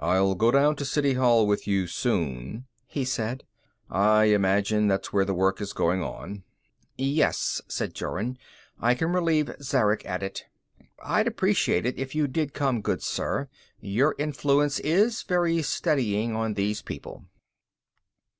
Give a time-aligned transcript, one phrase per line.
[0.00, 3.44] "I'll go down to City Hall with you soon," he said;
[3.88, 6.42] "I imagine that's where the work is going on."
[6.98, 8.36] "Yes," said Jorun,
[8.80, 10.44] "I can relieve Zarek at it.
[11.00, 13.48] I'd appreciate it if you did come, good sir.
[13.78, 17.26] Your influence is very steadying on these people."